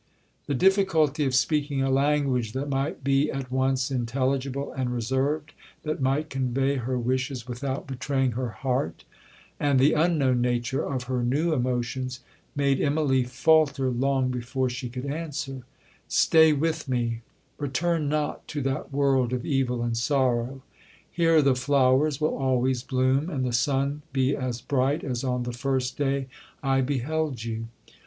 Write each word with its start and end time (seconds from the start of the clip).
The 0.47 0.55
difficulty 0.55 1.25
of 1.25 1.35
speaking 1.35 1.83
a 1.83 1.91
language 1.91 2.53
that 2.53 2.69
might 2.69 3.03
be 3.03 3.29
at 3.29 3.51
once 3.51 3.91
intelligible 3.91 4.71
and 4.73 4.91
reserved,—that 4.91 6.01
might 6.01 6.27
convey 6.31 6.77
her 6.77 6.97
wishes 6.97 7.47
without 7.47 7.85
betraying 7.85 8.31
her 8.31 8.49
heart,—and 8.49 9.79
the 9.79 9.93
unknown 9.93 10.41
nature 10.41 10.83
of 10.83 11.03
her 11.03 11.21
new 11.21 11.53
emotions, 11.53 12.21
made 12.55 12.79
Immalee 12.79 13.27
faulter 13.29 13.91
long 13.91 14.31
before 14.31 14.71
she 14.71 14.89
could 14.89 15.05
answer, 15.05 15.61
'Stay 16.07 16.51
with 16.51 16.87
me,—return 16.89 18.09
not 18.09 18.47
to 18.47 18.61
that 18.61 18.91
world 18.91 19.31
of 19.33 19.45
evil 19.45 19.83
and 19.83 19.95
sorrow.—Here 19.97 21.43
the 21.43 21.53
flowers 21.53 22.19
will 22.19 22.35
always 22.35 22.81
bloom, 22.81 23.29
and 23.29 23.45
the 23.45 23.53
sun 23.53 24.01
be 24.13 24.35
as 24.35 24.61
bright 24.61 25.03
as 25.03 25.23
on 25.23 25.43
the 25.43 25.53
first 25.53 25.95
day 25.95 26.27
I 26.63 26.81
beheld 26.81 27.43
you. 27.43 27.67